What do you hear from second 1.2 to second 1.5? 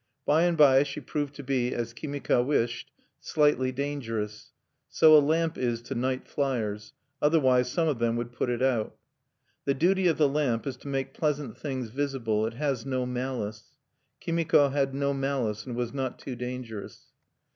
to